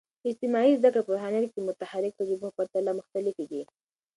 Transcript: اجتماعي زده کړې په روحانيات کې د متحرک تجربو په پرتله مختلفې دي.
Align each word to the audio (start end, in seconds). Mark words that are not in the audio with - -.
اجتماعي 0.29 0.73
زده 0.79 0.89
کړې 0.93 1.03
په 1.05 1.11
روحانيات 1.13 1.45
کې 1.51 1.57
د 1.61 1.65
متحرک 1.69 2.11
تجربو 2.19 2.47
په 2.49 2.53
پرتله 2.57 2.91
مختلفې 2.99 3.45
دي. 3.51 3.61